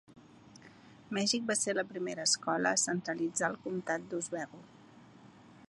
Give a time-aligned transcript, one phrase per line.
[1.17, 4.63] Mèxic va ser la primera escola a centralitzar el comtat d'Oswego.